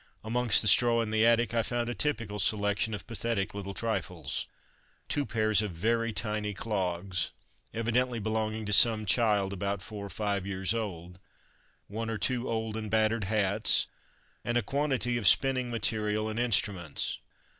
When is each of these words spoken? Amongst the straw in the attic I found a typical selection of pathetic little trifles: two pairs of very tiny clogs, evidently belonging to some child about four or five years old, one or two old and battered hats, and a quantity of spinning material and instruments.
Amongst 0.23 0.63
the 0.63 0.67
straw 0.67 0.99
in 1.03 1.11
the 1.11 1.23
attic 1.23 1.53
I 1.53 1.61
found 1.61 1.87
a 1.87 1.93
typical 1.93 2.39
selection 2.39 2.95
of 2.95 3.05
pathetic 3.05 3.53
little 3.53 3.75
trifles: 3.75 4.47
two 5.07 5.27
pairs 5.27 5.61
of 5.61 5.73
very 5.73 6.11
tiny 6.11 6.55
clogs, 6.55 7.29
evidently 7.71 8.17
belonging 8.17 8.65
to 8.65 8.73
some 8.73 9.05
child 9.05 9.53
about 9.53 9.83
four 9.83 10.03
or 10.07 10.09
five 10.09 10.43
years 10.47 10.73
old, 10.73 11.19
one 11.87 12.09
or 12.09 12.17
two 12.17 12.49
old 12.49 12.75
and 12.75 12.89
battered 12.89 13.25
hats, 13.25 13.85
and 14.43 14.57
a 14.57 14.63
quantity 14.63 15.19
of 15.19 15.27
spinning 15.27 15.69
material 15.69 16.27
and 16.29 16.39
instruments. 16.39 17.19